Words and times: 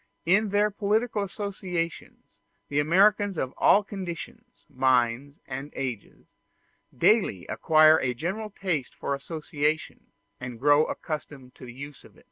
In 0.25 0.49
their 0.49 0.71
political 0.71 1.21
associations, 1.21 2.39
the 2.69 2.79
Americans 2.79 3.37
of 3.37 3.53
all 3.55 3.83
conditions, 3.83 4.65
minds, 4.67 5.39
and 5.45 5.71
ages, 5.75 6.25
daily 6.97 7.45
acquire 7.45 7.99
a 7.99 8.15
general 8.15 8.49
taste 8.49 8.95
for 8.95 9.13
association, 9.13 10.07
and 10.39 10.57
grow 10.59 10.85
accustomed 10.85 11.53
to 11.53 11.67
the 11.67 11.73
use 11.73 12.03
of 12.03 12.17
it. 12.17 12.19